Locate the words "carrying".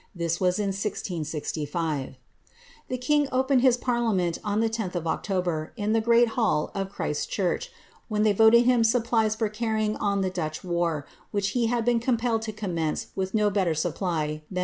9.47-9.95